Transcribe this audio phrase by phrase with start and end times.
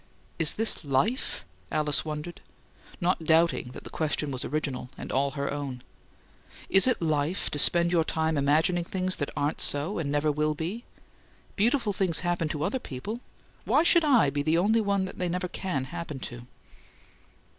[0.39, 2.41] "Is this LIFE?" Alice wondered,
[2.99, 5.83] not doubting that the question was original and all her own.
[6.69, 10.55] "Is it life to spend your time imagining things that aren't so, and never will
[10.55, 10.85] be?
[11.55, 13.19] Beautiful things happen to other people;
[13.63, 16.47] why should I be the only one they never CAN happen to?"